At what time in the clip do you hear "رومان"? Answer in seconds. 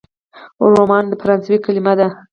0.73-1.05